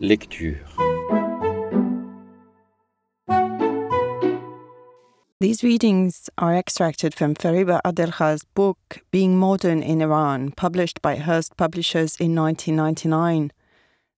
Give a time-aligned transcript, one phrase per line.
[0.00, 0.64] Lecture.
[5.40, 11.56] These readings are extracted from Fariba Adelkhah's book Being Modern in Iran, published by Hurst
[11.56, 13.52] Publishers in 1999.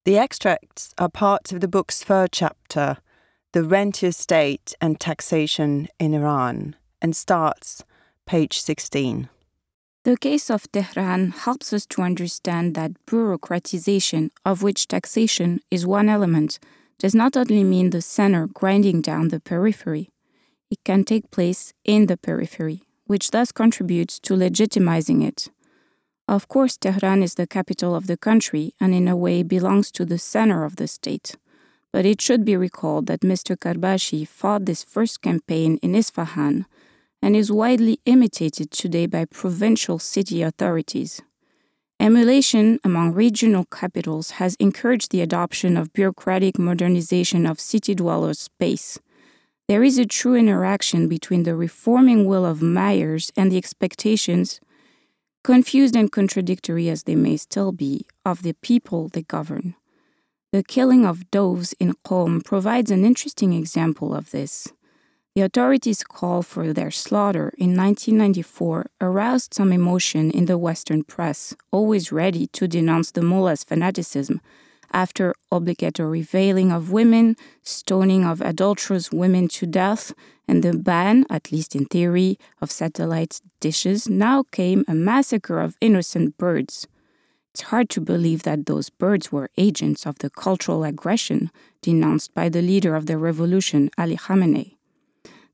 [0.05, 2.99] The extracts are parts of the book's third chapter,
[3.53, 7.85] The Rentier State and Taxation in Iran, and starts
[8.27, 9.31] page 16.
[10.03, 16.09] The case of Tehran helps us to understand that bureaucratization, of which taxation is one
[16.09, 16.59] element,
[16.99, 20.09] does not only mean the center grinding down the periphery.
[20.71, 25.49] It can take place in the periphery, which thus contributes to legitimizing it.
[26.27, 30.07] Of course, Tehran is the capital of the country and, in a way, belongs to
[30.07, 31.37] the center of the state.
[31.93, 33.55] But it should be recalled that Mr.
[33.55, 36.65] Karbaschi fought this first campaign in Isfahan
[37.23, 41.21] and is widely imitated today by provincial city authorities.
[42.01, 48.99] Emulation among regional capitals has encouraged the adoption of bureaucratic modernization of city dwellers' space.
[49.69, 54.61] There is a true interaction between the reforming will of mayors and the expectations,
[55.45, 59.75] confused and contradictory as they may still be, of the people they govern.
[60.53, 64.67] The killing of doves in Qom provides an interesting example of this.
[65.37, 71.55] The authorities' call for their slaughter in 1994 aroused some emotion in the Western press,
[71.71, 74.41] always ready to denounce the mullah's fanaticism
[74.93, 80.13] after obligatory veiling of women, stoning of adulterous women to death,
[80.49, 85.77] and the ban, at least in theory, of satellite dishes, now came a massacre of
[85.81, 86.89] innocent birds.
[87.53, 91.51] It's hard to believe that those birds were agents of the cultural aggression
[91.83, 94.80] denounced by the leader of the revolution, Ali Khamenei.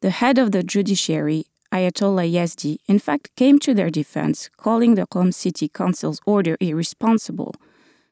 [0.00, 5.06] The head of the judiciary, Ayatollah Yazdi, in fact came to their defense, calling the
[5.06, 7.54] Qom City Council's order irresponsible.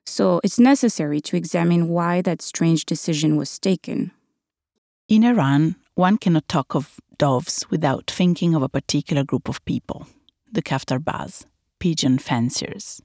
[0.07, 4.13] So it's necessary to examine why that strange decision was taken.
[5.09, 10.07] In Iran, one cannot talk of doves without thinking of a particular group of people
[10.51, 11.45] the Kaftarbaz,
[11.81, 13.03] pigeon fanciers.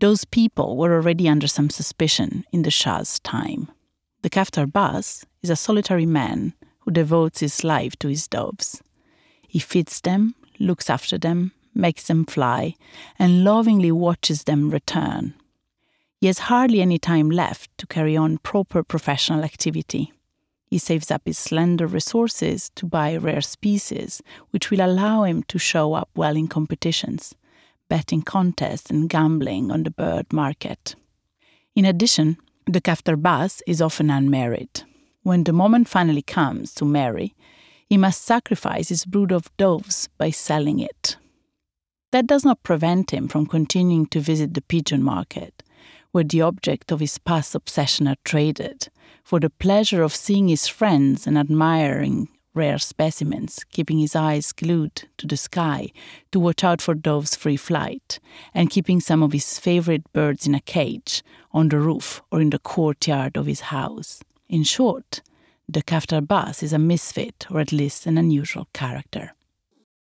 [0.00, 3.68] Those people were already under some suspicion in the Shah's time.
[4.22, 6.54] The Kaftarbaz is a solitary man
[6.88, 8.82] who devotes his life to his doves.
[9.46, 12.76] He feeds them, looks after them, makes them fly,
[13.18, 15.34] and lovingly watches them return.
[16.18, 20.14] He has hardly any time left to carry on proper professional activity.
[20.70, 25.58] He saves up his slender resources to buy rare species, which will allow him to
[25.58, 27.34] show up well in competitions,
[27.90, 30.94] betting contests, and gambling on the bird market.
[31.76, 34.87] In addition, the Kaftarbaz is often unmarried.
[35.28, 37.34] When the moment finally comes to marry,
[37.84, 41.18] he must sacrifice his brood of doves by selling it.
[42.12, 45.62] That does not prevent him from continuing to visit the pigeon market,
[46.12, 48.88] where the object of his past obsession are traded,
[49.22, 55.10] for the pleasure of seeing his friends and admiring rare specimens, keeping his eyes glued
[55.18, 55.88] to the sky
[56.32, 58.18] to watch out for doves' free flight,
[58.54, 61.22] and keeping some of his favorite birds in a cage,
[61.52, 64.22] on the roof, or in the courtyard of his house.
[64.48, 65.20] In short,
[65.68, 69.34] the Kaftarbaz is a misfit, or at least an unusual character.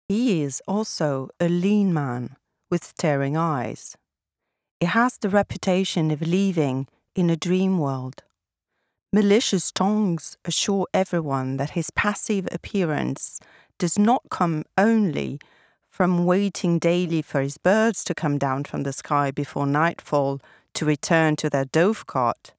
[0.08, 2.38] He is also a lean man
[2.70, 3.98] with staring eyes.
[4.80, 8.24] He has the reputation of living in a dream world.
[9.12, 13.42] Malicious tongues assure everyone that his passive appearance
[13.78, 15.40] does not come only
[15.90, 20.40] from waiting daily for his birds to come down from the sky before nightfall
[20.76, 22.52] to return to their dovecot,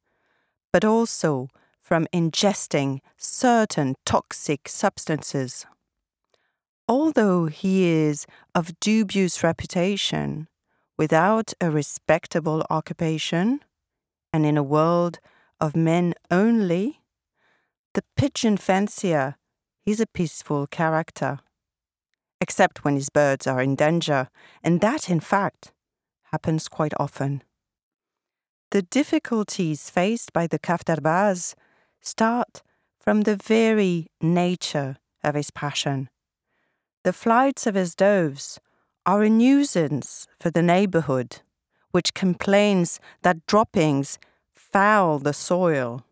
[0.72, 1.48] but also
[1.90, 5.66] from ingesting certain toxic substances.
[6.86, 10.46] Although he is of dubious reputation,
[10.96, 13.58] without a respectable occupation,
[14.32, 15.18] and in a world
[15.60, 17.00] of men only,
[17.94, 19.34] the pigeon fancier
[19.84, 21.40] is a peaceful character.
[22.40, 24.28] Except when his birds are in danger,
[24.62, 25.72] and that, in fact,
[26.30, 27.42] happens quite often.
[28.70, 31.56] The difficulties faced by the Kaftarbaz
[32.00, 32.62] start
[32.98, 36.08] from the very nature of his passion.
[37.02, 38.60] The flights of his doves
[39.06, 41.40] are a nuisance for the neighborhood,
[41.90, 44.18] which complains that droppings
[44.52, 46.04] foul the soil.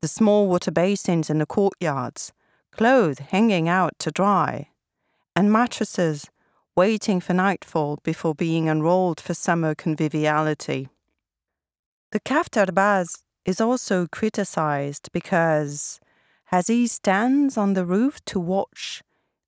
[0.00, 2.32] The small water basins in the courtyards,
[2.72, 4.70] clothes hanging out to dry,
[5.36, 6.30] and mattresses
[6.74, 10.88] waiting for nightfall before being unrolled for summer conviviality.
[12.12, 16.00] The Kaftarbaz is also criticized because,
[16.50, 19.02] as he stands on the roof to watch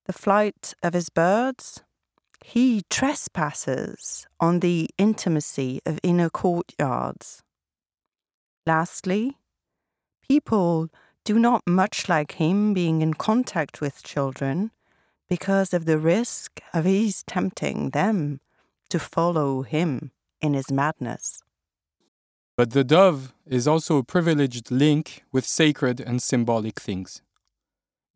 [0.07, 1.83] the flight of his birds,
[2.45, 7.43] he trespasses on the intimacy of inner courtyards.
[8.67, 9.39] Lastly,
[10.29, 10.89] people
[11.25, 14.71] do not much like him being in contact with children
[15.29, 18.41] because of the risk of his tempting them
[18.91, 20.11] to follow him
[20.43, 21.44] in his madness.
[22.57, 27.21] But the dove is also a privileged link with sacred and symbolic things.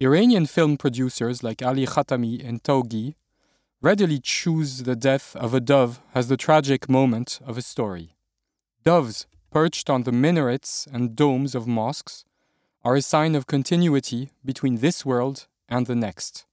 [0.01, 3.15] Iranian film producers like Ali Hatami and Taghvai
[3.83, 8.15] readily choose the death of a dove as the tragic moment of a story.
[8.85, 12.25] Doves perched on the minarets and domes of mosques
[12.85, 16.45] are a sign of continuity between this world and the next.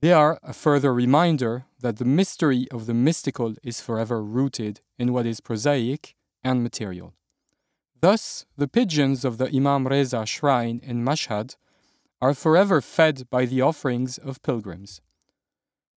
[0.00, 5.12] They are a further reminder that the mystery of the mystical is forever rooted in
[5.12, 7.14] what is prosaic and material.
[8.00, 11.56] Thus, the pigeons of the Imam Reza shrine in Mashhad
[12.20, 15.00] are forever fed by the offerings of pilgrims.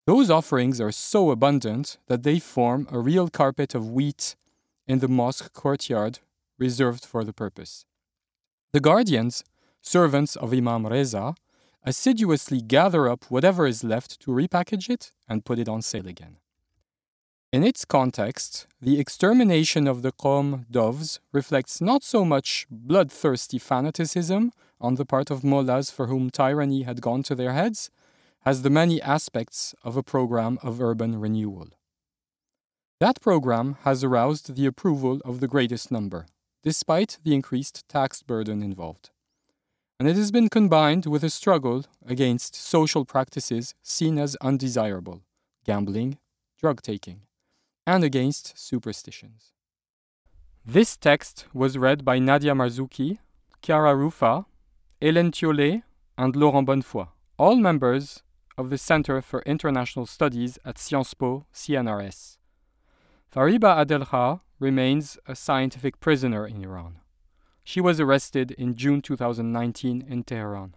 [0.08, 4.36] Those offerings are so abundant that they form a real carpet of wheat
[4.88, 6.20] in the mosque courtyard
[6.58, 7.86] reserved for the purpose.
[8.74, 9.44] The guardians,
[9.82, 11.36] servants of Imam Reza,
[11.84, 16.38] assiduously gather up whatever is left to repackage it and put it on sale again.
[17.52, 24.54] In its context, the extermination of the Qom doves reflects not so much bloodthirsty fanaticism
[24.80, 27.90] on the part of mullahs for whom tyranny had gone to their heads,
[28.46, 31.68] as the many aspects of a program of urban renewal.
[33.02, 36.28] That program has aroused the approval of the greatest number,
[36.64, 39.10] despite the increased tax burden involved.
[40.00, 45.20] And it has been combined with a struggle against social practices seen as undesirable
[45.66, 46.18] gambling,
[46.58, 47.24] drug taking
[47.86, 49.54] and against superstitions.
[50.66, 53.18] This text was read by Nadia Marzouki,
[53.62, 54.46] Chiara Ruffa,
[55.02, 55.84] Hélène Thiollet,
[56.18, 57.08] and Laurent Bonnefoy,
[57.38, 58.22] all members
[58.58, 62.38] of the Center for International Studies at Sciences Po CNRS.
[63.34, 67.00] Fariba Adelkhah remains a scientific prisoner in Iran.
[67.64, 70.76] She was arrested in June 2019 in Tehran.